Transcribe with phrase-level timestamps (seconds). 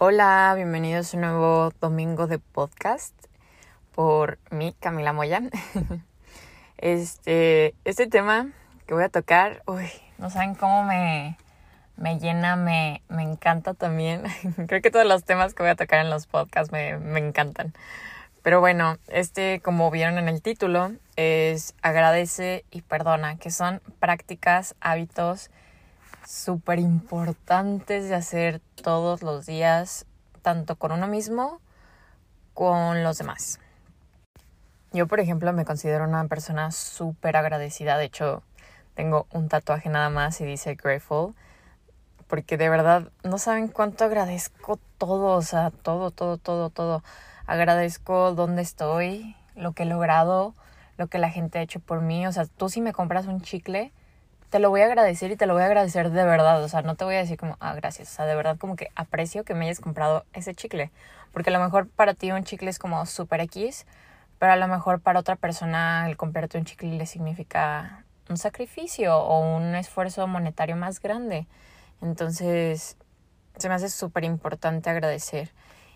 [0.00, 3.12] Hola, bienvenidos a un nuevo domingo de podcast
[3.96, 5.42] por mí, Camila Moya.
[6.76, 8.52] Este, este tema
[8.86, 11.36] que voy a tocar, uy, no saben cómo me,
[11.96, 14.22] me llena, me, me encanta también.
[14.68, 17.74] Creo que todos los temas que voy a tocar en los podcasts me, me encantan.
[18.42, 24.76] Pero bueno, este, como vieron en el título, es agradece y perdona, que son prácticas,
[24.80, 25.50] hábitos,
[26.28, 30.04] súper importantes de hacer todos los días,
[30.42, 31.62] tanto con uno mismo,
[32.52, 33.60] con los demás.
[34.92, 37.96] Yo, por ejemplo, me considero una persona súper agradecida.
[37.96, 38.42] De hecho,
[38.94, 41.34] tengo un tatuaje nada más y dice grateful.
[42.26, 47.02] Porque de verdad no saben cuánto agradezco todo, o sea, todo, todo, todo, todo.
[47.46, 50.54] Agradezco dónde estoy, lo que he logrado,
[50.98, 52.26] lo que la gente ha hecho por mí.
[52.26, 53.94] O sea, tú si me compras un chicle,
[54.50, 56.62] te lo voy a agradecer y te lo voy a agradecer de verdad.
[56.62, 58.10] O sea, no te voy a decir como, ah, gracias.
[58.12, 60.90] O sea, de verdad como que aprecio que me hayas comprado ese chicle.
[61.32, 63.86] Porque a lo mejor para ti un chicle es como super X,
[64.38, 69.18] pero a lo mejor para otra persona el comprarte un chicle le significa un sacrificio
[69.18, 71.46] o un esfuerzo monetario más grande.
[72.00, 72.96] Entonces,
[73.56, 75.52] se me hace súper importante agradecer.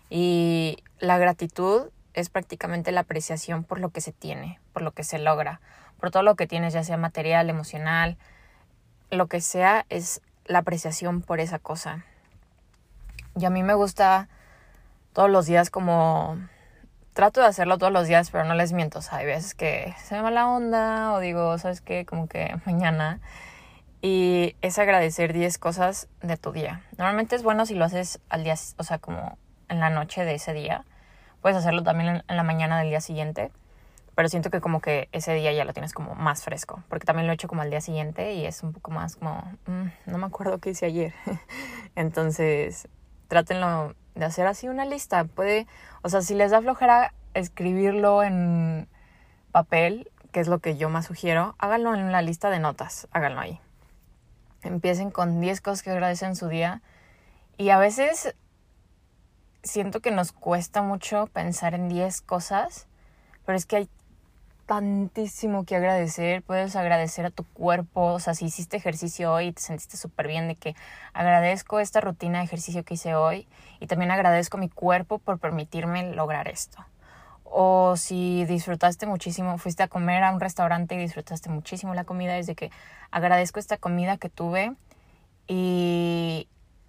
[0.09, 5.03] Y la gratitud es prácticamente la apreciación por lo que se tiene, por lo que
[5.03, 5.61] se logra,
[5.99, 8.17] por todo lo que tienes, ya sea material, emocional,
[9.13, 12.05] lo que sea es la apreciación por esa cosa.
[13.35, 14.29] Y a mí me gusta
[15.13, 16.37] todos los días como...
[17.13, 18.99] Trato de hacerlo todos los días, pero no les miento.
[19.11, 22.07] Hay veces que se me va la onda o digo, ¿sabes qué?
[22.07, 23.21] Como que mañana.
[24.01, 26.81] Y es agradecer 10 cosas de tu día.
[26.97, 29.37] Normalmente es bueno si lo haces al día, o sea, como
[29.69, 30.85] en la noche de ese día.
[31.41, 33.51] Puedes hacerlo también en la mañana del día siguiente
[34.15, 37.27] pero siento que como que ese día ya lo tienes como más fresco, porque también
[37.27, 40.17] lo he hecho como al día siguiente y es un poco más como, mm, no
[40.17, 41.13] me acuerdo qué hice ayer.
[41.95, 42.87] Entonces,
[43.27, 45.23] trátenlo de hacer así una lista.
[45.23, 45.67] Puede,
[46.03, 48.87] o sea, si les da flojera escribirlo en
[49.51, 53.39] papel, que es lo que yo más sugiero, háganlo en la lista de notas, háganlo
[53.39, 53.59] ahí.
[54.61, 56.81] Empiecen con 10 cosas que agradecen su día
[57.57, 58.35] y a veces
[59.63, 62.87] siento que nos cuesta mucho pensar en 10 cosas,
[63.45, 63.89] pero es que hay
[64.65, 66.41] tantísimo que agradecer.
[66.43, 68.13] Puedes agradecer a tu cuerpo.
[68.13, 70.75] O sea, si hiciste ejercicio hoy y te sentiste súper bien, de que
[71.13, 73.47] agradezco esta rutina de ejercicio que hice hoy
[73.79, 76.83] y también agradezco a mi cuerpo por permitirme lograr esto.
[77.43, 82.37] O si disfrutaste muchísimo, fuiste a comer a un restaurante y disfrutaste muchísimo la comida,
[82.37, 82.71] es de que
[83.11, 84.73] agradezco esta comida que tuve
[85.47, 86.47] y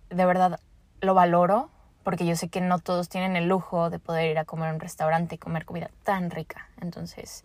[0.09, 0.59] de verdad
[1.01, 1.71] lo valoro
[2.05, 4.75] porque yo sé que no todos tienen el lujo de poder ir a comer a
[4.75, 6.69] un restaurante y comer comida tan rica.
[6.81, 7.45] Entonces,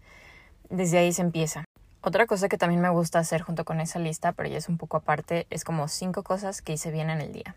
[0.70, 1.66] desde ahí se empieza.
[2.02, 4.78] Otra cosa que también me gusta hacer junto con esa lista, pero ya es un
[4.78, 7.56] poco aparte, es como cinco cosas que hice bien en el día.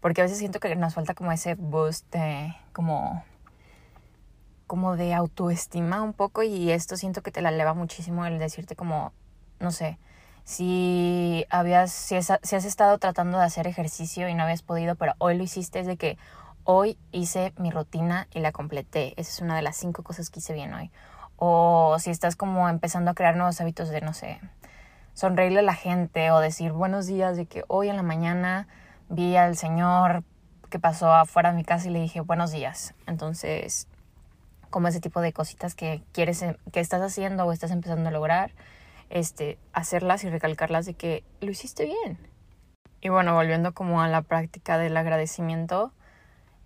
[0.00, 3.24] Porque a veces siento que nos falta como ese boost de como
[4.66, 8.76] como de autoestima un poco y esto siento que te la eleva muchísimo el decirte
[8.76, 9.12] como
[9.60, 9.98] no sé,
[10.44, 15.14] si habías si, si has estado tratando de hacer ejercicio y no habías podido, pero
[15.18, 16.18] hoy lo hiciste es de que
[16.64, 19.14] hoy hice mi rutina y la completé.
[19.16, 20.90] Esa es una de las cinco cosas que hice bien hoy
[21.36, 24.40] o si estás como empezando a crear nuevos hábitos de, no sé,
[25.14, 28.68] sonreírle a la gente o decir buenos días, de que hoy en la mañana
[29.08, 30.22] vi al señor
[30.70, 32.94] que pasó afuera de mi casa y le dije buenos días.
[33.06, 33.88] Entonces,
[34.70, 38.52] como ese tipo de cositas que quieres, que estás haciendo o estás empezando a lograr,
[39.14, 42.18] este, hacerlas y recalcarlas de que lo hiciste bien.
[43.00, 45.92] Y bueno, volviendo como a la práctica del agradecimiento,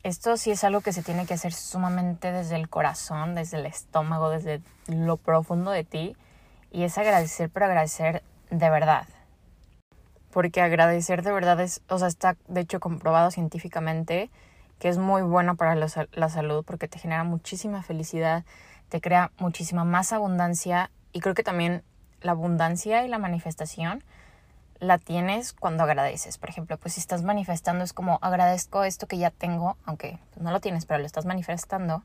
[0.03, 3.67] esto sí es algo que se tiene que hacer sumamente desde el corazón, desde el
[3.67, 6.17] estómago, desde lo profundo de ti.
[6.73, 9.07] Y es agradecer, pero agradecer de verdad.
[10.31, 14.31] Porque agradecer de verdad es, o sea, está de hecho comprobado científicamente
[14.79, 18.45] que es muy bueno para la, la salud porque te genera muchísima felicidad,
[18.89, 21.83] te crea muchísima más abundancia y creo que también
[22.23, 24.03] la abundancia y la manifestación
[24.81, 26.39] la tienes cuando agradeces.
[26.39, 30.43] Por ejemplo, pues si estás manifestando es como agradezco esto que ya tengo, aunque pues,
[30.43, 32.03] no lo tienes, pero lo estás manifestando.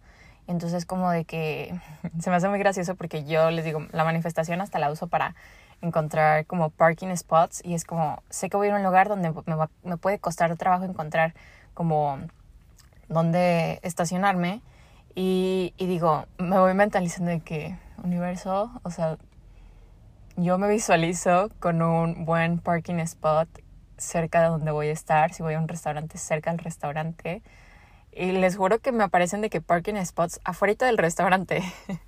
[0.48, 1.80] Entonces como de que
[2.20, 5.36] se me hace muy gracioso porque yo les digo, la manifestación hasta la uso para
[5.82, 9.10] encontrar como parking spots y es como, sé que voy a ir a un lugar
[9.10, 11.34] donde me, me puede costar trabajo encontrar
[11.74, 12.20] como
[13.10, 14.62] donde estacionarme
[15.14, 19.18] y, y digo, me voy mentalizando de que universo, o sea,
[20.36, 23.48] yo me visualizo con un buen parking spot
[23.98, 27.42] cerca de donde voy a estar, si voy a un restaurante cerca del restaurante.
[28.12, 31.64] Y les juro que me aparecen de que parking spots afuera del restaurante.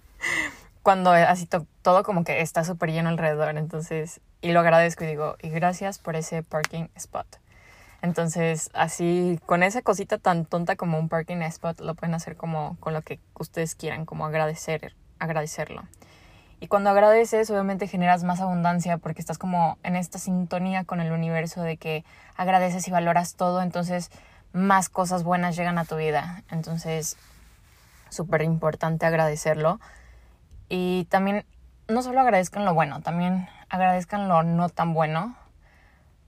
[0.84, 1.48] Cuando así
[1.82, 3.58] todo como que está súper lleno alrededor.
[3.58, 7.28] Entonces, y lo agradezco y digo, y gracias por ese parking spot.
[8.02, 12.78] Entonces, así, con esa cosita tan tonta como un parking spot, lo pueden hacer como
[12.80, 15.84] con lo que ustedes quieran, como agradecer, agradecerlo.
[16.60, 21.12] Y cuando agradeces, obviamente generas más abundancia porque estás como en esta sintonía con el
[21.12, 22.06] universo de que
[22.38, 24.10] agradeces y valoras todo, entonces
[24.54, 26.44] más cosas buenas llegan a tu vida.
[26.50, 27.18] Entonces,
[28.10, 29.80] súper importante agradecerlo.
[30.70, 31.46] Y también,
[31.88, 35.36] no solo agradezcan lo bueno, también agradezcan lo no tan bueno,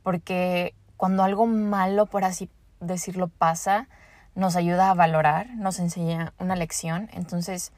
[0.04, 2.50] porque cuando algo malo, por así
[2.80, 3.88] decirlo, pasa,
[4.36, 7.10] nos ayuda a valorar, nos enseña una lección.
[7.14, 7.72] Entonces,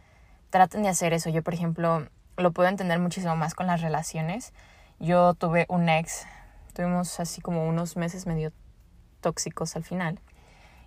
[0.50, 1.30] traten de hacer eso.
[1.30, 2.08] Yo, por ejemplo,
[2.40, 4.54] lo puedo entender muchísimo más con las relaciones.
[5.00, 6.26] Yo tuve un ex,
[6.74, 8.52] tuvimos así como unos meses medio
[9.22, 10.20] tóxicos al final.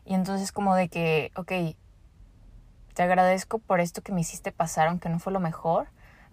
[0.05, 1.77] Y entonces como de que, ok,
[2.95, 5.89] te agradezco por esto que me hiciste pasar, aunque no fue lo mejor,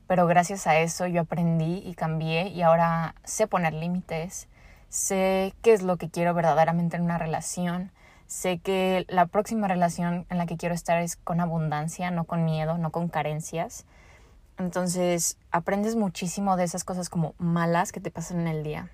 [0.07, 4.47] pero gracias a eso yo aprendí y cambié y ahora sé poner límites,
[4.89, 7.91] sé qué es lo que quiero verdaderamente en una relación,
[8.25, 12.43] sé que la próxima relación en la que quiero estar es con abundancia, no con
[12.43, 13.85] miedo, no con carencias.
[14.59, 18.89] Entonces aprendes muchísimo de esas cosas como malas que te pasan en el día.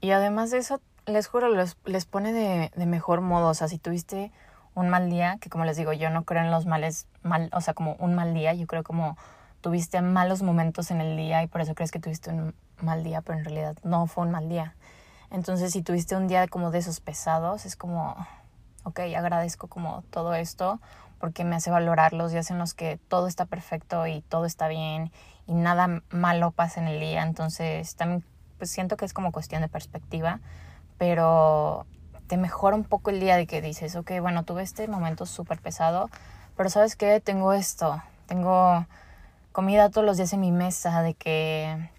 [0.00, 3.48] Y además de eso, les juro, les, les pone de, de, mejor modo.
[3.48, 4.32] O sea, si tuviste
[4.74, 7.60] un mal día, que como les digo, yo no creo en los males, mal, o
[7.60, 9.16] sea, como un mal día, yo creo como
[9.60, 13.22] tuviste malos momentos en el día y por eso crees que tuviste un mal día,
[13.22, 14.74] pero en realidad no fue un mal día.
[15.30, 18.16] Entonces, si tuviste un día como de esos pesados, es como,
[18.82, 20.80] ok, agradezco como todo esto
[21.18, 24.68] porque me hace valorar los días en los que todo está perfecto y todo está
[24.68, 25.10] bien
[25.46, 27.22] y nada malo pasa en el día.
[27.22, 28.24] Entonces, también
[28.58, 30.40] pues siento que es como cuestión de perspectiva,
[30.98, 31.86] pero
[32.26, 35.60] te mejora un poco el día de que dices, ok, bueno, tuve este momento súper
[35.60, 36.10] pesado,
[36.56, 38.86] pero sabes qué, tengo esto, tengo
[39.52, 41.90] comida todos los días en mi mesa, de que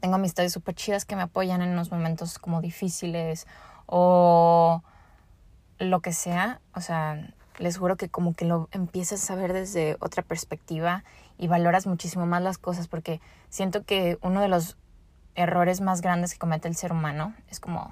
[0.00, 3.46] tengo amistades súper chidas que me apoyan en unos momentos como difíciles
[3.86, 4.82] o
[5.78, 9.96] lo que sea, o sea, les juro que como que lo empiezas a ver desde
[10.00, 11.04] otra perspectiva
[11.38, 14.76] y valoras muchísimo más las cosas porque siento que uno de los
[15.34, 17.90] errores más grandes que comete el ser humano es como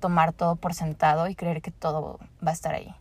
[0.00, 2.94] tomar todo por sentado y creer que todo va a estar ahí.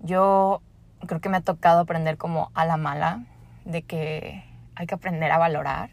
[0.00, 0.62] Yo
[1.06, 3.24] creo que me ha tocado aprender como a la mala
[3.64, 4.44] de que
[4.74, 5.90] hay que aprender a valorar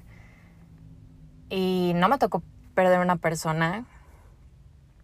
[1.50, 2.44] y no me tocó
[2.76, 3.86] perder una persona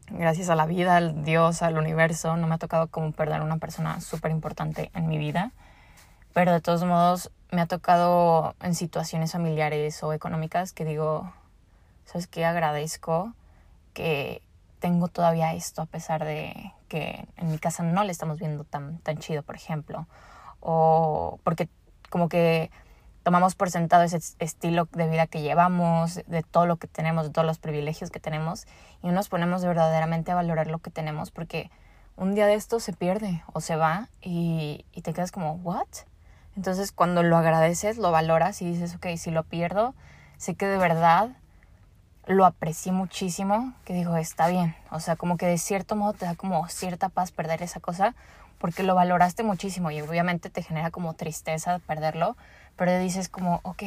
[0.10, 3.58] gracias a la vida, al Dios, al universo, no me ha tocado como perder una
[3.58, 5.52] persona súper importante en mi vida.
[6.34, 11.32] Pero de todos modos me ha tocado en situaciones familiares o económicas que digo,
[12.06, 12.46] ¿sabes qué?
[12.46, 13.34] Agradezco
[13.94, 14.42] que
[14.80, 19.00] tengo todavía esto a pesar de que en mi casa no le estamos viendo tan,
[19.00, 20.08] tan chido, por ejemplo.
[20.60, 21.70] O porque
[22.10, 22.70] como que
[23.26, 27.32] tomamos por sentado ese estilo de vida que llevamos, de todo lo que tenemos, de
[27.32, 28.68] todos los privilegios que tenemos,
[29.02, 31.72] y no nos ponemos verdaderamente a valorar lo que tenemos, porque
[32.18, 35.88] un día de esto se pierde o se va y, y te quedas como, ¿what?
[36.56, 39.96] Entonces cuando lo agradeces, lo valoras y dices, ok, si lo pierdo,
[40.38, 41.30] sé que de verdad
[42.28, 46.26] lo aprecié muchísimo, que digo, está bien, o sea, como que de cierto modo te
[46.26, 48.14] da como cierta paz perder esa cosa,
[48.60, 52.38] porque lo valoraste muchísimo y obviamente te genera como tristeza perderlo,
[52.76, 53.84] pero dices como, ok,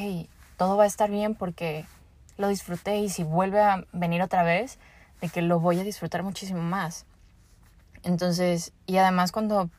[0.56, 1.84] todo va a estar bien porque
[2.36, 4.78] lo disfruté y si vuelve a venir otra vez,
[5.20, 7.04] de que lo voy a disfrutar muchísimo más.
[8.02, 9.70] Entonces, y además cuando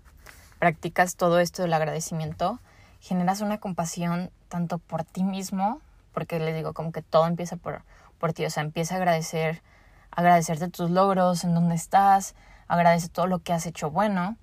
[0.59, 2.60] practicas todo esto del agradecimiento,
[3.00, 5.81] generas una compasión tanto por ti mismo,
[6.13, 7.84] porque les digo, como que todo empieza por,
[8.19, 9.62] por ti, o sea, empieza a agradecer,
[10.12, 12.36] agradecerte tus logros, en dónde estás,
[12.67, 14.36] agradece todo lo que has hecho bueno,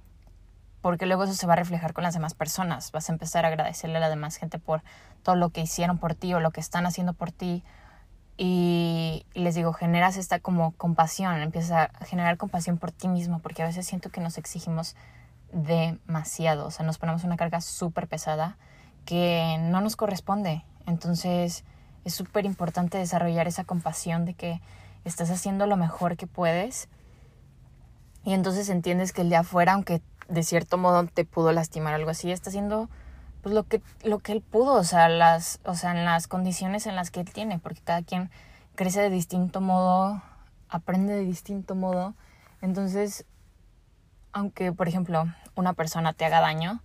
[0.86, 2.92] porque luego eso se va a reflejar con las demás personas.
[2.92, 4.84] Vas a empezar a agradecerle a la demás gente por
[5.24, 7.64] todo lo que hicieron por ti o lo que están haciendo por ti.
[8.36, 13.64] Y, les digo, generas esta como compasión, empiezas a generar compasión por ti mismo, porque
[13.64, 14.94] a veces siento que nos exigimos
[15.50, 18.56] demasiado, o sea, nos ponemos una carga súper pesada
[19.04, 20.64] que no nos corresponde.
[20.86, 21.64] Entonces
[22.04, 24.60] es súper importante desarrollar esa compasión de que
[25.04, 26.88] estás haciendo lo mejor que puedes
[28.26, 32.10] y entonces entiendes que el de afuera, aunque de cierto modo te pudo lastimar algo
[32.10, 32.88] así, está haciendo
[33.42, 36.86] pues lo que, lo que él pudo, o sea, las, o sea, en las condiciones
[36.86, 38.30] en las que él tiene, porque cada quien
[38.74, 40.20] crece de distinto modo,
[40.68, 42.14] aprende de distinto modo.
[42.60, 43.24] Entonces,
[44.32, 46.82] aunque, por ejemplo, una persona te haga daño,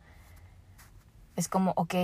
[1.36, 1.95] es como, ok,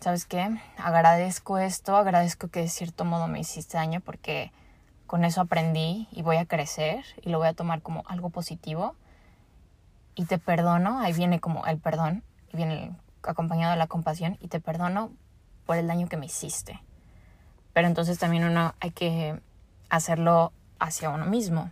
[0.00, 0.58] ¿sabes qué?
[0.78, 4.52] Agradezco esto, agradezco que de cierto modo me hiciste daño porque
[5.06, 8.94] con eso aprendí y voy a crecer y lo voy a tomar como algo positivo
[10.18, 12.90] y te perdono, ahí viene como el perdón, viene
[13.22, 15.12] acompañado de la compasión, y te perdono
[15.64, 16.80] por el daño que me hiciste.
[17.72, 19.40] Pero entonces también uno hay que
[19.88, 21.70] hacerlo hacia uno mismo.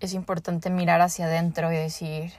[0.00, 2.32] es importante mirar hacia adentro y decir,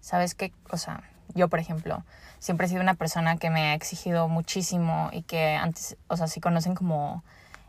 [0.00, 0.52] ¿sabes qué?
[0.70, 1.04] O sea,
[1.36, 2.02] yo, por ejemplo,
[2.40, 6.26] siempre he sido una persona que me ha exigido muchísimo y que antes, o sea,
[6.26, 7.22] si conocen como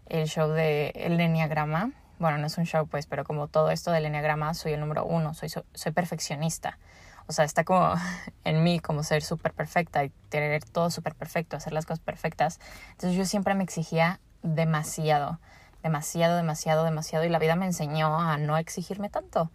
[0.08, 3.92] el show de el Enneagrama, bueno, no es un show pues, pero como todo esto
[3.92, 6.78] del Enneagrama, soy el número uno, soy, soy perfeccionista.
[7.28, 7.94] O sea, está como
[8.44, 12.60] en mí como ser súper perfecta y tener todo súper perfecto, hacer las cosas perfectas.
[12.92, 15.40] Entonces yo siempre me exigía demasiado,
[15.84, 19.52] demasiado, demasiado, demasiado y la vida me enseñó a no exigirme tanto.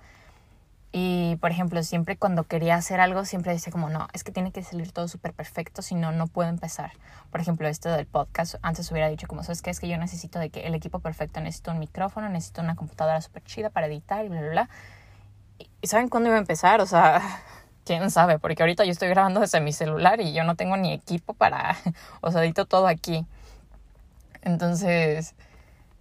[0.93, 4.51] Y, por ejemplo, siempre cuando quería hacer algo, siempre decía como, no, es que tiene
[4.51, 6.93] que salir todo súper perfecto, si no, no puedo empezar.
[7.31, 9.71] Por ejemplo, esto del podcast, antes hubiera dicho como, ¿sabes qué?
[9.71, 13.21] Es que yo necesito de que el equipo perfecto, necesito un micrófono, necesito una computadora
[13.21, 14.69] súper chida para editar y bla, bla, bla.
[15.81, 16.81] ¿Y saben cuándo iba a empezar?
[16.81, 17.23] O sea,
[17.85, 20.93] quién sabe, porque ahorita yo estoy grabando desde mi celular y yo no tengo ni
[20.93, 21.77] equipo para,
[22.21, 23.27] o sea, edito todo aquí.
[24.43, 25.35] Entonces,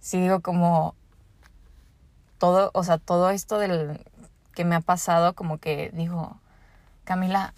[0.00, 0.96] sí digo como,
[2.38, 4.00] todo, o sea, todo esto del
[4.54, 6.40] que me ha pasado, como que digo,
[7.04, 7.54] Camila,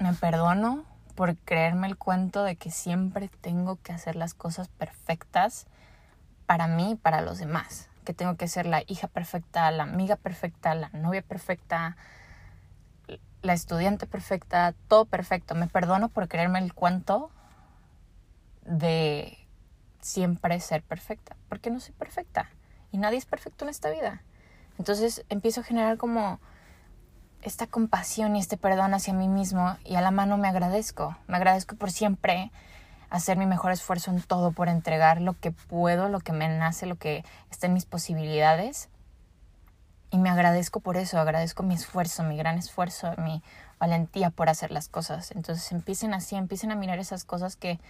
[0.00, 5.66] me perdono por creerme el cuento de que siempre tengo que hacer las cosas perfectas
[6.46, 7.88] para mí y para los demás.
[8.04, 11.96] Que tengo que ser la hija perfecta, la amiga perfecta, la novia perfecta,
[13.42, 15.54] la estudiante perfecta, todo perfecto.
[15.54, 17.30] Me perdono por creerme el cuento
[18.64, 19.38] de
[20.00, 22.50] siempre ser perfecta, porque no soy perfecta
[22.90, 24.22] y nadie es perfecto en esta vida.
[24.78, 26.40] Entonces empiezo a generar como
[27.42, 31.16] esta compasión y este perdón hacia mí mismo y a la mano me agradezco.
[31.26, 32.50] Me agradezco por siempre
[33.10, 36.86] hacer mi mejor esfuerzo en todo, por entregar lo que puedo, lo que me nace,
[36.86, 38.88] lo que está en mis posibilidades.
[40.10, 43.42] Y me agradezco por eso, agradezco mi esfuerzo, mi gran esfuerzo, mi
[43.78, 45.32] valentía por hacer las cosas.
[45.32, 47.80] Entonces empiecen así, empiecen a mirar esas cosas que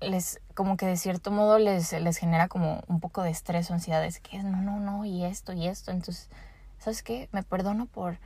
[0.00, 3.74] les, como que de cierto modo les, les genera como un poco de estrés o
[3.74, 5.90] ansiedad, es que no, no, no, y esto, y esto.
[5.90, 6.28] Entonces,
[6.78, 7.28] ¿sabes qué?
[7.32, 8.18] Me perdono por,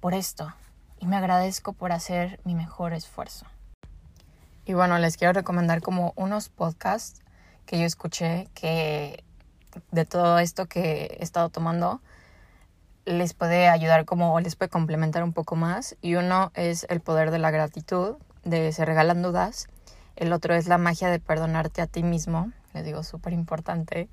[0.00, 0.52] por esto
[1.00, 3.46] y me agradezco por hacer mi mejor esfuerzo.
[4.64, 7.22] Y bueno, les quiero recomendar como unos podcasts
[7.64, 9.24] que yo escuché que
[9.90, 12.00] de todo esto que he estado tomando
[13.04, 17.30] les puede ayudar como les puede complementar un poco más y uno es el poder
[17.30, 19.68] de la gratitud de se regalan dudas
[20.18, 24.08] el otro es la magia de perdonarte a ti mismo, les digo súper importante,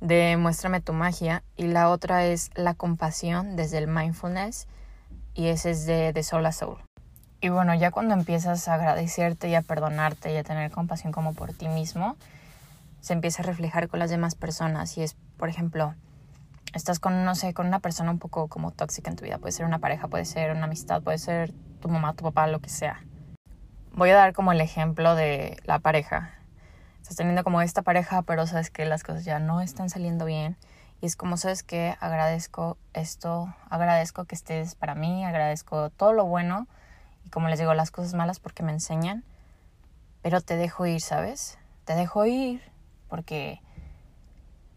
[0.00, 1.42] de muéstrame tu magia.
[1.56, 4.68] Y la otra es la compasión desde el mindfulness
[5.34, 6.78] y ese es de, de soul a soul.
[7.40, 11.34] Y bueno, ya cuando empiezas a agradecerte y a perdonarte y a tener compasión como
[11.34, 12.16] por ti mismo,
[13.00, 14.96] se empieza a reflejar con las demás personas.
[14.98, 15.94] Y es, por ejemplo,
[16.74, 19.38] estás con, no sé, con una persona un poco como tóxica en tu vida.
[19.38, 22.60] Puede ser una pareja, puede ser una amistad, puede ser tu mamá, tu papá, lo
[22.60, 23.02] que sea
[23.92, 26.34] voy a dar como el ejemplo de la pareja.
[27.02, 30.56] Estás teniendo como esta pareja, pero sabes que las cosas ya no están saliendo bien.
[31.00, 36.26] Y es como, sabes que agradezco esto, agradezco que estés para mí, agradezco todo lo
[36.26, 36.68] bueno.
[37.24, 39.24] Y como les digo, las cosas malas porque me enseñan.
[40.22, 41.58] Pero te dejo ir, ¿sabes?
[41.84, 42.62] Te dejo ir
[43.08, 43.60] porque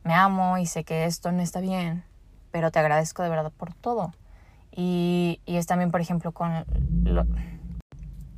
[0.04, 2.04] me amo y sé que esto no está bien.
[2.52, 4.14] Pero te agradezco de verdad por todo.
[4.72, 6.66] Y, y es también, por ejemplo, con...
[7.04, 7.26] Lo,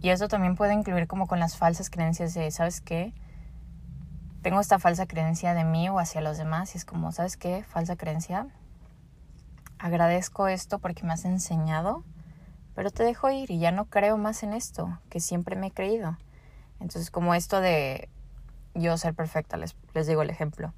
[0.05, 3.11] y eso también puede incluir como con las falsas creencias de, ¿sabes qué?
[4.43, 7.63] Tengo esta falsa creencia de mí o hacia los demás y es como, ¿sabes qué?
[7.63, 8.45] Falsa creencia.
[9.79, 12.03] Agradezco esto porque me has enseñado,
[12.75, 15.71] pero te dejo ir y ya no creo más en esto que siempre me he
[15.71, 16.19] creído.
[16.79, 18.07] Entonces, como esto de
[18.75, 20.71] yo ser perfecta, les, les digo el ejemplo.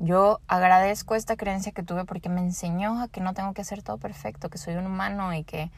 [0.00, 3.84] Yo agradezco esta creencia que tuve porque me enseñó a que no tengo que hacer
[3.84, 5.70] todo perfecto, que soy un humano y que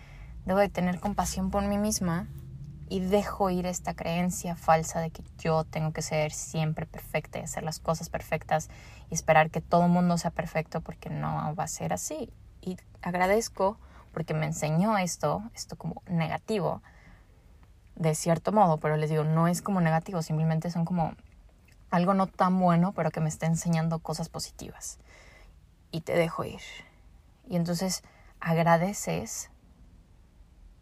[0.47, 2.27] debo de tener compasión por mí misma
[2.91, 7.43] y dejo ir esta creencia falsa de que yo tengo que ser siempre perfecta y
[7.43, 8.69] hacer las cosas perfectas
[9.09, 12.33] y esperar que todo el mundo sea perfecto porque no va a ser así.
[12.61, 13.79] Y agradezco
[14.13, 16.83] porque me enseñó esto, esto como negativo,
[17.95, 21.15] de cierto modo, pero les digo, no es como negativo, simplemente son como
[21.91, 24.99] algo no tan bueno, pero que me está enseñando cosas positivas.
[25.93, 26.61] Y te dejo ir.
[27.49, 28.03] Y entonces
[28.41, 29.49] agradeces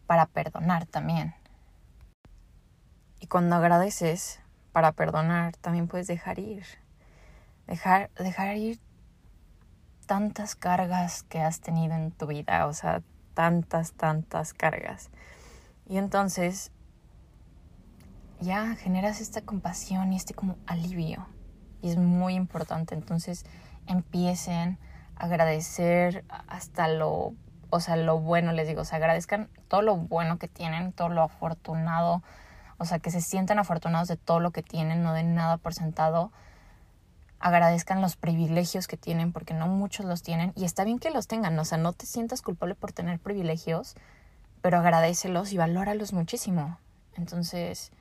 [0.07, 1.35] para perdonar también
[3.19, 4.39] y cuando agradeces
[4.71, 6.63] para perdonar, también puedes dejar ir.
[7.67, 8.79] Dejar, dejar ir
[10.05, 15.09] tantas cargas que has tenido en tu vida, o sea, tantas, tantas cargas.
[15.87, 16.71] Y entonces
[18.39, 21.27] ya generas esta compasión y este como alivio.
[21.81, 22.95] Y es muy importante.
[22.95, 23.45] Entonces
[23.87, 24.77] empiecen
[25.15, 27.33] a agradecer hasta lo,
[27.69, 31.09] o sea, lo bueno, les digo, o sea, agradezcan todo lo bueno que tienen, todo
[31.09, 32.23] lo afortunado,
[32.79, 35.73] o sea, que se sientan afortunados de todo lo que tienen, no den nada por
[35.73, 36.31] sentado.
[37.39, 41.27] agradezcan los privilegios que tienen, porque no muchos los tienen, y está bien que los
[41.27, 43.95] tengan, o sea, no te sientas culpable por tener privilegios,
[44.61, 46.79] pero agradecelos y valóralos muchísimo.
[47.15, 47.91] Entonces,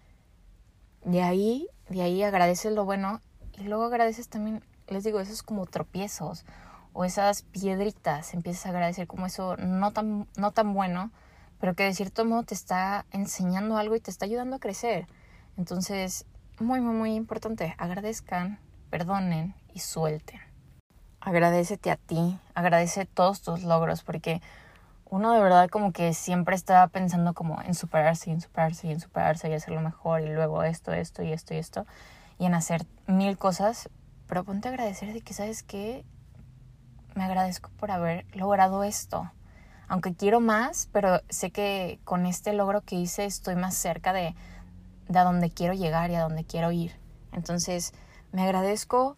[1.04, 3.20] de ahí, de ahí agradeces lo bueno
[3.56, 6.44] y luego agradeces también, les digo, esos como tropiezos
[6.92, 11.10] o esas piedritas, empiezas a agradecer como eso no tan, no tan bueno,
[11.60, 15.06] pero que de cierto modo te está enseñando algo y te está ayudando a crecer.
[15.56, 16.26] Entonces,
[16.58, 18.58] muy, muy, muy importante, agradezcan,
[18.90, 20.40] perdonen y suelten.
[21.20, 24.40] Agradecete a ti, agradece todos tus logros, porque
[25.10, 28.92] uno de verdad como que siempre está pensando como en superarse y en superarse y
[28.92, 31.86] en superarse y hacerlo mejor y luego esto, esto y esto y esto
[32.38, 33.90] y en hacer mil cosas,
[34.26, 36.04] pero ponte a agradecer de que sabes que
[37.14, 39.30] me agradezco por haber logrado esto.
[39.88, 44.34] Aunque quiero más, pero sé que con este logro que hice estoy más cerca de,
[45.08, 46.92] de a donde quiero llegar y a donde quiero ir.
[47.32, 47.92] Entonces,
[48.32, 49.16] me agradezco,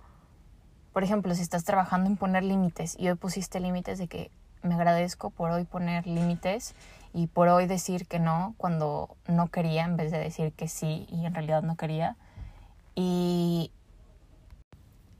[0.92, 4.30] por ejemplo, si estás trabajando en poner límites y hoy pusiste límites de que
[4.62, 6.74] me agradezco por hoy poner límites
[7.12, 11.06] y por hoy decir que no cuando no quería en vez de decir que sí
[11.10, 12.16] y en realidad no quería.
[12.94, 13.72] Y,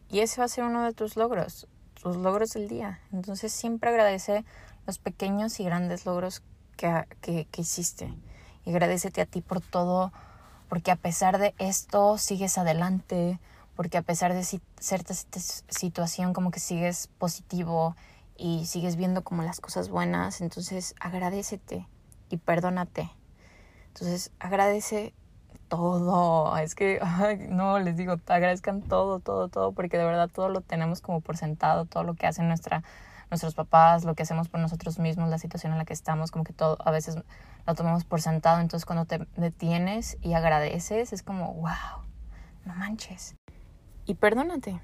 [0.08, 1.66] y ese va a ser uno de tus logros,
[2.00, 3.00] tus logros del día.
[3.12, 4.44] Entonces siempre agradece
[4.90, 6.42] los pequeños y grandes logros
[6.76, 8.12] que, que, que hiciste.
[8.64, 10.12] Y agradecete a ti por todo,
[10.68, 13.38] porque a pesar de esto sigues adelante,
[13.76, 17.94] porque a pesar de cierta situación como que sigues positivo
[18.36, 21.86] y sigues viendo como las cosas buenas, entonces agradecete
[22.30, 23.10] y perdónate.
[23.86, 25.14] Entonces agradece
[25.68, 26.58] todo.
[26.58, 27.00] Es que,
[27.48, 31.36] no, les digo, agradezcan todo, todo, todo, porque de verdad todo lo tenemos como por
[31.36, 32.82] sentado, todo lo que hacen nuestra,
[33.30, 36.44] nuestros papás, lo que hacemos por nosotros mismos, la situación en la que estamos, como
[36.44, 37.16] que todo, a veces
[37.66, 38.60] lo tomamos por sentado.
[38.60, 42.04] Entonces cuando te detienes y agradeces, es como, wow,
[42.64, 43.36] no manches.
[44.04, 44.80] Y perdónate.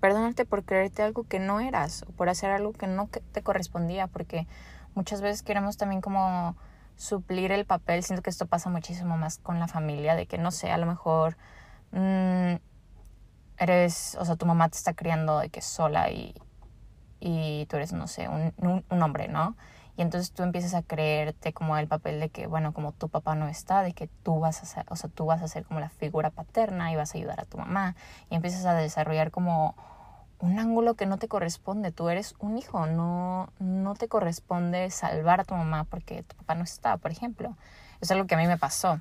[0.00, 4.06] Perdónate por creerte algo que no eras o por hacer algo que no te correspondía,
[4.06, 4.46] porque
[4.94, 6.56] muchas veces queremos también como
[6.96, 8.02] suplir el papel.
[8.02, 10.86] Siento que esto pasa muchísimo más con la familia, de que no sé, a lo
[10.86, 11.36] mejor
[11.92, 12.54] mmm,
[13.58, 16.34] eres, o sea, tu mamá te está criando de que sola y,
[17.20, 19.56] y tú eres, no sé, un, un, un, hombre, ¿no?
[19.96, 23.34] Y entonces tú empiezas a creerte como el papel de que, bueno, como tu papá
[23.34, 25.80] no está, de que tú vas a ser, o sea, tú vas a ser como
[25.80, 27.96] la figura paterna y vas a ayudar a tu mamá.
[28.30, 29.74] Y empiezas a desarrollar como
[30.38, 31.92] un ángulo que no te corresponde.
[31.92, 36.54] Tú eres un hijo, no, no te corresponde salvar a tu mamá porque tu papá
[36.54, 37.56] no está, por ejemplo.
[38.00, 39.00] Es algo que a mí me pasó.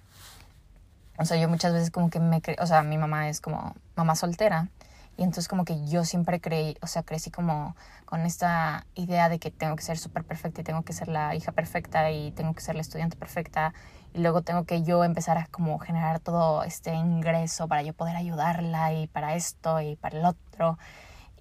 [1.17, 2.41] O sea, yo muchas veces como que me...
[2.59, 4.69] O sea, mi mamá es como mamá soltera.
[5.17, 7.75] Y entonces como que yo siempre creí, o sea, crecí como
[8.05, 11.35] con esta idea de que tengo que ser súper perfecta y tengo que ser la
[11.35, 13.73] hija perfecta y tengo que ser la estudiante perfecta
[14.13, 18.15] y luego tengo que yo empezar a como generar todo este ingreso para yo poder
[18.15, 20.77] ayudarla y para esto y para el otro.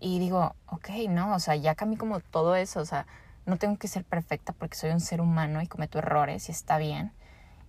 [0.00, 3.06] Y digo, ok, no, o sea, ya cambié como todo eso, o sea,
[3.46, 6.78] no tengo que ser perfecta porque soy un ser humano y cometo errores y está
[6.78, 7.12] bien.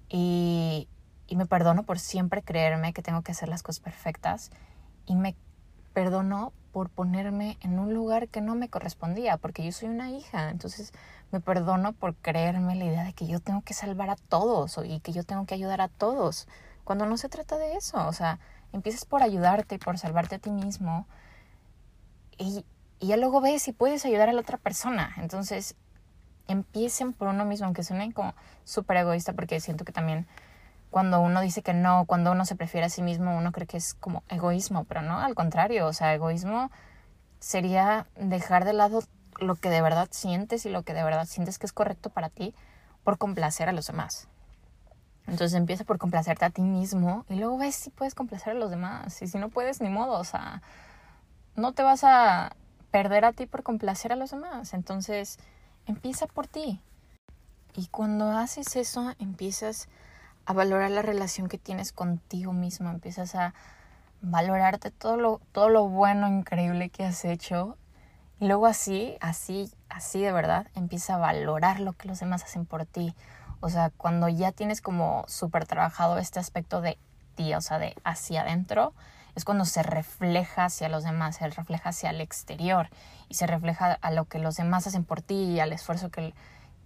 [0.10, 0.88] Y,
[1.28, 4.52] y me perdono por siempre creerme que tengo que hacer las cosas perfectas
[5.06, 5.36] y me
[5.96, 10.50] perdonó por ponerme en un lugar que no me correspondía, porque yo soy una hija,
[10.50, 10.92] entonces
[11.32, 15.00] me perdono por creerme la idea de que yo tengo que salvar a todos y
[15.00, 16.50] que yo tengo que ayudar a todos,
[16.84, 18.40] cuando no se trata de eso, o sea,
[18.74, 21.08] empiezas por ayudarte y por salvarte a ti mismo
[22.38, 22.66] y,
[23.00, 25.76] ya luego ves si puedes ayudar a la otra persona, entonces
[26.50, 30.28] empiecen por uno mismo, aunque suene como súper egoísta, porque siento que también
[30.96, 33.76] cuando uno dice que no, cuando uno se prefiere a sí mismo, uno cree que
[33.76, 36.72] es como egoísmo, pero no, al contrario, o sea, egoísmo
[37.38, 39.04] sería dejar de lado
[39.42, 42.30] lo que de verdad sientes y lo que de verdad sientes que es correcto para
[42.30, 42.56] ti
[43.04, 44.30] por complacer a los demás.
[45.28, 48.70] Entonces empieza por complacerte a ti mismo y luego ves si puedes complacer a los
[48.70, 49.22] demás.
[49.22, 50.62] Y si no puedes, ni modo, o sea,
[51.58, 52.56] no te vas a
[52.92, 54.74] perder a ti por complacer a los demás.
[54.74, 55.40] Entonces
[55.88, 56.80] empieza por ti.
[57.76, 59.90] Y cuando haces eso, empiezas
[60.46, 63.54] a valorar la relación que tienes contigo mismo, empiezas a
[64.22, 67.78] valorarte todo lo, todo lo bueno, increíble que has hecho.
[68.40, 72.66] Y luego así, así, así de verdad, empieza a valorar lo que los demás hacen
[72.66, 73.16] por ti.
[73.60, 76.98] O sea, cuando ya tienes como súper trabajado este aspecto de
[77.36, 78.94] ti, o sea, de hacia adentro,
[79.36, 82.90] es cuando se refleja hacia los demás, se refleja hacia el exterior
[83.30, 86.34] y se refleja a lo que los demás hacen por ti y al esfuerzo que,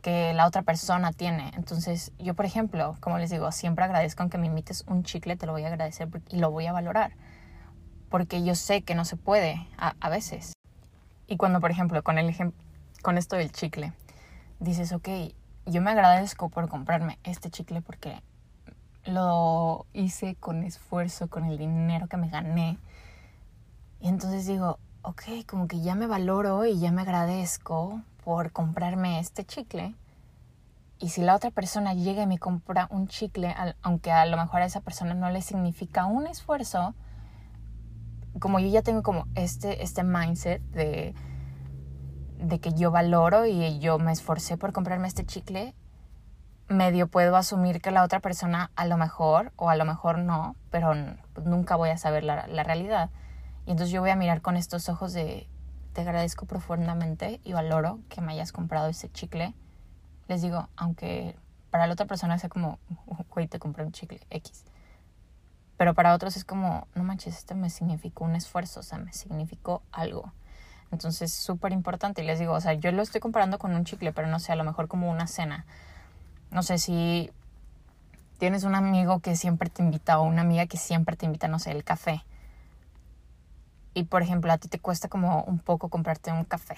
[0.01, 1.51] que la otra persona tiene.
[1.55, 5.45] Entonces, yo, por ejemplo, como les digo, siempre agradezco aunque me invites un chicle, te
[5.45, 7.13] lo voy a agradecer y lo voy a valorar.
[8.09, 10.53] Porque yo sé que no se puede a, veces.
[11.27, 12.35] Y cuando, por ejemplo, con, el
[13.01, 13.93] con esto del chicle,
[14.59, 15.09] dices, ok,
[15.65, 18.21] yo me agradezco por comprarme este chicle porque
[19.05, 22.77] lo hice con esfuerzo, con el dinero que me gané.
[23.99, 29.19] Y entonces digo, ok, como que ya me valoro y ya me agradezco por comprarme
[29.19, 29.95] este chicle.
[30.99, 34.61] Y si la otra persona llega y me compra un chicle, aunque a lo mejor
[34.61, 36.93] a esa persona no le significa un esfuerzo,
[38.39, 41.15] como yo ya tengo como este, este mindset de,
[42.37, 45.73] de que yo valoro y yo me esforcé por comprarme este chicle,
[46.67, 50.55] medio puedo asumir que la otra persona a lo mejor o a lo mejor no,
[50.69, 50.93] pero
[51.43, 53.09] nunca voy a saber la, la realidad.
[53.65, 55.49] Y entonces yo voy a mirar con estos ojos de
[55.93, 59.53] te agradezco profundamente y valoro que me hayas comprado ese chicle.
[60.27, 61.35] Les digo, aunque
[61.69, 62.79] para la otra persona sea como,
[63.33, 64.65] güey, te compré un chicle X.
[65.77, 69.13] Pero para otros es como, no manches, esto me significó un esfuerzo, o sea, me
[69.13, 70.33] significó algo.
[70.91, 72.21] Entonces, súper importante.
[72.21, 74.51] Y les digo, o sea, yo lo estoy comparando con un chicle, pero no sé,
[74.51, 75.65] a lo mejor como una cena
[76.51, 77.31] no sé si
[78.37, 81.59] tienes un amigo que siempre te invita o una amiga que siempre te invita, no
[81.59, 82.23] sé, el café.
[83.93, 86.75] Y por ejemplo, a ti te cuesta como un poco comprarte un café,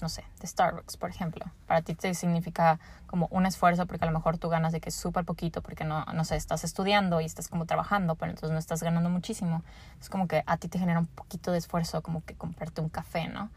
[0.00, 1.44] no sé, de Starbucks, por ejemplo.
[1.66, 4.90] Para ti te significa como un esfuerzo porque a lo mejor tú ganas de que
[4.90, 8.52] es súper poquito porque no, no sé, estás estudiando y estás como trabajando, pero entonces
[8.52, 9.62] no estás ganando muchísimo.
[10.00, 12.88] Es como que a ti te genera un poquito de esfuerzo como que comprarte un
[12.88, 13.50] café, ¿no?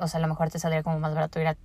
[0.00, 1.56] o sea, a lo mejor te saldría como más barato ir a,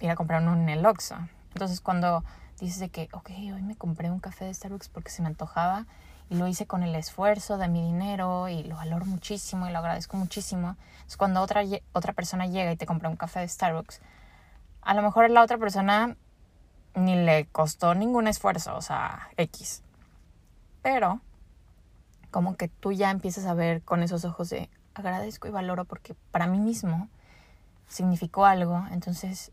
[0.00, 1.16] ir a comprar uno en el Oxxo.
[1.52, 2.24] Entonces cuando
[2.58, 5.86] dices de que, ok, hoy me compré un café de Starbucks porque se me antojaba
[6.30, 9.78] y lo hice con el esfuerzo de mi dinero y lo valoro muchísimo y lo
[9.78, 10.76] agradezco muchísimo.
[11.06, 11.62] Es cuando otra,
[11.92, 14.00] otra persona llega y te compra un café de Starbucks,
[14.80, 16.16] a lo mejor la otra persona
[16.94, 19.82] ni le costó ningún esfuerzo, o sea, X.
[20.82, 21.20] Pero
[22.30, 26.14] como que tú ya empiezas a ver con esos ojos de agradezco y valoro porque
[26.30, 27.08] para mí mismo
[27.88, 29.52] significó algo, entonces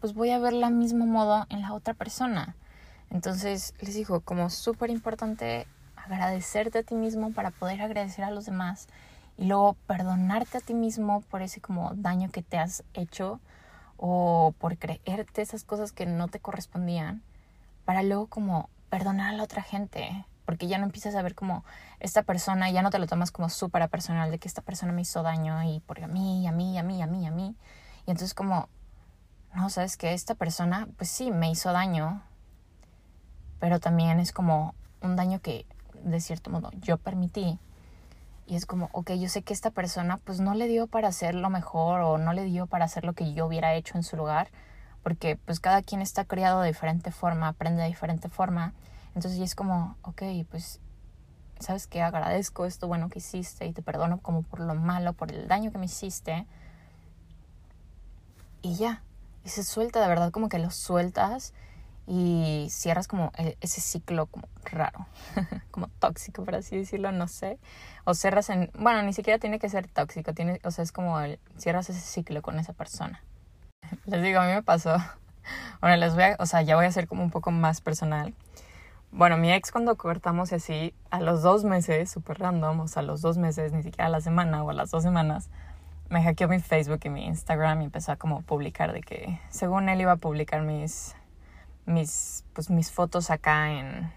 [0.00, 2.56] pues voy a ver la mismo modo en la otra persona.
[3.10, 5.66] Entonces, les digo, como súper importante
[6.04, 8.88] agradecerte a ti mismo para poder agradecer a los demás
[9.36, 13.40] y luego perdonarte a ti mismo por ese como daño que te has hecho
[13.96, 17.22] o por creerte esas cosas que no te correspondían
[17.84, 21.64] para luego como perdonar a la otra gente porque ya no empiezas a ver como
[22.00, 25.02] esta persona, ya no te lo tomas como súper personal de que esta persona me
[25.02, 27.56] hizo daño y porque a mí, a mí, a mí, a mí, a mí.
[28.06, 28.68] Y entonces como
[29.54, 32.22] no, sabes que esta persona, pues sí, me hizo daño,
[33.60, 35.64] pero también es como un daño que
[36.04, 37.58] de cierto modo yo permití.
[38.46, 41.34] Y es como, ok, yo sé que esta persona pues no le dio para hacer
[41.34, 44.16] lo mejor o no le dio para hacer lo que yo hubiera hecho en su
[44.16, 44.48] lugar,
[45.02, 48.74] porque pues cada quien está criado de diferente forma, aprende de diferente forma.
[49.14, 50.80] Entonces es como, ok, pues
[51.58, 55.32] sabes que agradezco esto bueno que hiciste y te perdono como por lo malo, por
[55.32, 56.46] el daño que me hiciste.
[58.60, 59.02] Y ya,
[59.44, 61.54] y se suelta, de verdad, como que lo sueltas
[62.06, 65.06] y cierras como e, ese ciclo como raro,
[65.70, 67.58] como tóxico, por así decirlo, no sé.
[68.04, 71.18] O cierras en, bueno, ni siquiera tiene que ser tóxico, tiene, o sea, es como
[71.20, 73.22] el, cierras ese ciclo con esa persona.
[74.06, 74.96] Les digo, a mí me pasó,
[75.80, 78.34] bueno, les voy a, o sea, ya voy a ser como un poco más personal.
[79.10, 83.04] Bueno, mi ex cuando cortamos así, a los dos meses, súper random, o sea, a
[83.04, 85.50] los dos meses, ni siquiera a la semana o a las dos semanas,
[86.10, 89.88] me hackeó mi Facebook y mi Instagram y empezó a como publicar de que según
[89.88, 91.14] él iba a publicar mis
[91.86, 94.12] mis pues mis fotos acá en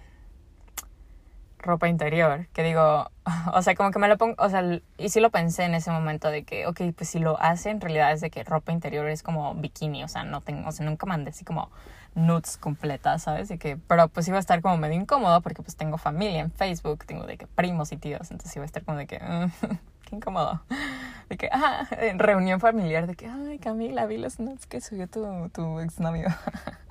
[1.59, 3.11] ropa interior, que digo,
[3.53, 4.63] o sea, como que me lo pongo, o sea,
[4.97, 7.81] y sí lo pensé en ese momento de que, ok, pues si lo hace, en
[7.81, 10.85] realidad es de que ropa interior es como bikini, o sea, no tengo, o sea,
[10.85, 11.69] nunca mandé así como
[12.15, 13.47] nudes completas, ¿sabes?
[13.49, 16.51] De que, pero pues iba a estar como medio incómodo porque pues tengo familia en
[16.51, 19.19] Facebook, tengo de que primos y tíos, entonces iba a estar como de que,
[20.05, 20.61] qué incómodo.
[21.29, 25.07] De que, ah, en reunión familiar, de que, ay, Camila, vi los nudes que subió
[25.07, 26.29] tu, tu exnovio.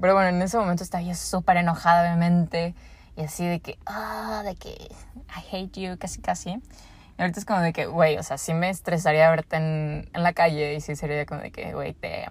[0.00, 2.74] Pero bueno, en ese momento estaba yo súper enojada, obviamente.
[3.16, 6.50] Y así de que, ah, de que I hate you, casi casi.
[6.50, 10.32] Y ahorita es como de que, güey, o sea, sí me estresaría verte en, la
[10.32, 12.26] calle y sí sería como de que, güey, te,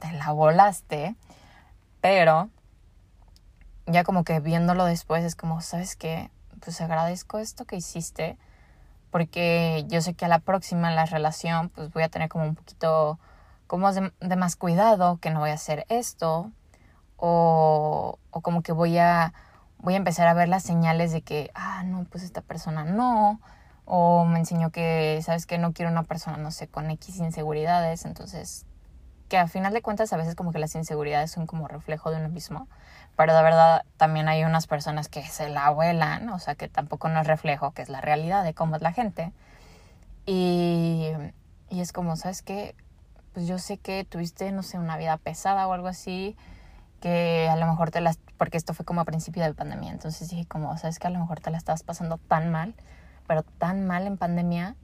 [0.00, 1.14] te la volaste.
[2.00, 2.50] Pero
[3.86, 6.30] ya como que viéndolo después es como, ¿sabes qué?
[6.60, 8.36] Pues agradezco esto que hiciste
[9.10, 12.44] porque yo sé que a la próxima en la relación pues voy a tener como
[12.44, 13.18] un poquito
[13.68, 16.50] como de, más cuidado, que no voy a hacer esto
[17.16, 19.34] o, o, como que voy a,
[19.78, 23.40] voy a empezar a ver las señales de que, ah, no, pues esta persona no,
[23.84, 28.04] o me enseñó que, sabes que no quiero una persona, no sé, con X inseguridades,
[28.04, 28.66] entonces
[29.28, 32.16] que a final de cuentas a veces como que las inseguridades son como reflejo de
[32.16, 32.66] uno mismo,
[33.16, 37.08] pero de verdad también hay unas personas que se la abuelan, o sea que tampoco
[37.08, 39.32] no es reflejo, que es la realidad de cómo es la gente.
[40.24, 41.08] Y,
[41.68, 42.74] y es como, ¿sabes qué?
[43.32, 46.36] Pues yo sé que tuviste, no sé, una vida pesada o algo así,
[47.00, 50.28] que a lo mejor te las, porque esto fue como a principio de pandemia, entonces
[50.28, 52.74] dije como, ¿sabes que A lo mejor te la estabas pasando tan mal,
[53.26, 54.76] pero tan mal en pandemia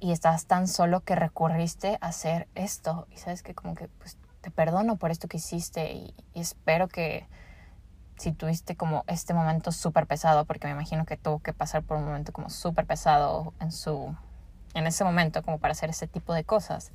[0.00, 3.06] y estás tan solo que recurriste a hacer esto.
[3.10, 7.28] Y sabes que como que pues te perdono por esto que hiciste y, espero que
[8.16, 11.98] si tuviste como este momento súper pesado, porque me imagino que tuvo que pasar por
[11.98, 14.14] un momento como súper pesado en su
[14.74, 16.92] en ese momento como para hacer ese tipo de cosas.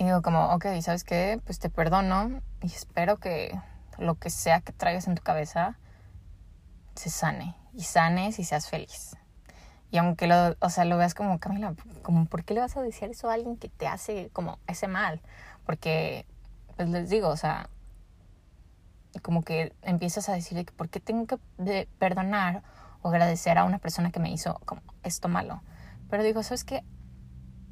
[0.00, 1.38] Y digo como, ok, ¿sabes qué?
[1.44, 3.60] Pues te perdono y espero que
[3.98, 5.78] lo que sea que traigas en tu cabeza
[6.94, 9.14] se sane y sanes y seas feliz.
[9.90, 12.82] Y aunque lo, o sea, lo veas como, Camila, como, ¿por qué le vas a
[12.82, 15.20] decir eso a alguien que te hace como ese mal?
[15.66, 16.24] Porque,
[16.76, 17.68] pues les digo, o sea,
[19.20, 22.62] como que empiezas a decirle que por qué tengo que perdonar
[23.02, 25.60] o agradecer a una persona que me hizo como esto malo.
[26.08, 26.84] Pero digo, ¿sabes qué?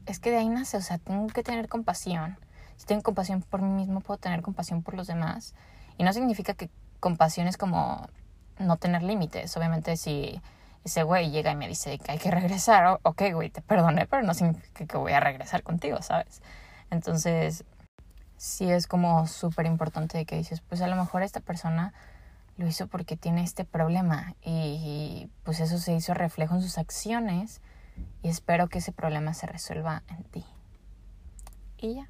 [0.09, 2.38] Es que de ahí nace, o sea, tengo que tener compasión.
[2.77, 5.55] Si tengo compasión por mí mismo, puedo tener compasión por los demás.
[5.99, 8.09] Y no significa que compasión es como
[8.59, 9.57] no tener límites.
[9.57, 10.40] Obviamente si
[10.85, 14.23] ese güey llega y me dice que hay que regresar, ok, güey, te perdoné, pero
[14.23, 16.42] no significa que voy a regresar contigo, ¿sabes?
[16.90, 17.64] Entonces,
[18.37, 21.92] sí es como súper importante que dices, pues a lo mejor esta persona
[22.57, 27.61] lo hizo porque tiene este problema y, pues eso se hizo reflejo en sus acciones
[28.23, 30.45] y espero que ese problema se resuelva en ti.
[31.79, 32.09] Y ya.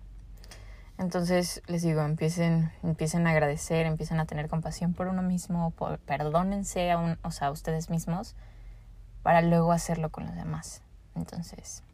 [0.99, 5.73] Entonces les digo, empiecen, empiecen a agradecer, empiecen a tener compasión por uno mismo,
[6.07, 8.35] perdónense a, un, o sea, a ustedes mismos
[9.23, 10.83] para luego hacerlo con los demás.
[11.15, 11.85] Entonces,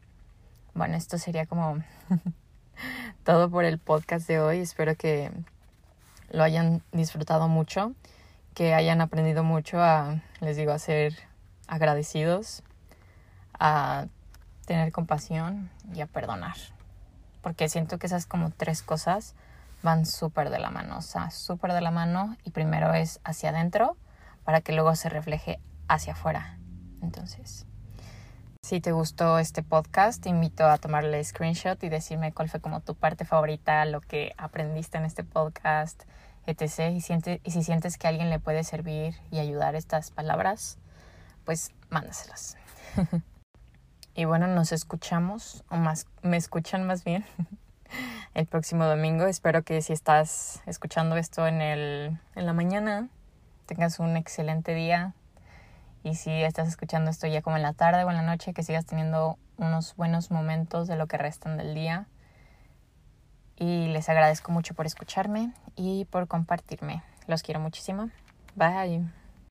[0.73, 1.83] bueno, esto sería como
[3.23, 4.59] todo por el podcast de hoy.
[4.59, 5.31] Espero que
[6.31, 7.93] lo hayan disfrutado mucho,
[8.55, 11.13] que hayan aprendido mucho a, les digo, a ser
[11.67, 12.63] agradecidos,
[13.59, 14.05] a
[14.65, 16.55] tener compasión y a perdonar.
[17.41, 19.35] Porque siento que esas como tres cosas
[19.83, 23.49] van súper de la mano, o sea, súper de la mano y primero es hacia
[23.49, 23.97] adentro
[24.43, 26.57] para que luego se refleje hacia afuera.
[27.01, 27.67] Entonces,
[28.63, 32.81] si te gustó este podcast, te invito a tomarle screenshot y decirme cuál fue como
[32.81, 36.01] tu parte favorita, lo que aprendiste en este podcast,
[36.47, 36.91] etc.
[36.91, 40.79] Y, si sientes que alguien le puede servir y ayudar estas palabras,
[41.43, 42.57] pues mándaselas.
[44.15, 47.25] y bueno, nos escuchamos, o más, me escuchan más bien,
[48.33, 49.27] el próximo domingo.
[49.27, 53.09] Espero que si estás escuchando esto en, el, en la mañana,
[53.65, 55.13] tengas un excelente día,
[56.05, 58.61] y si estás escuchando esto ya como en la tarde o en la noche, que
[58.61, 62.05] sigas teniendo unos buenos momentos de lo que restan del día.
[63.57, 67.01] Y les agradezco mucho por escucharme y por compartirme.
[67.25, 68.11] Los quiero muchísimo.
[68.55, 69.24] Bye.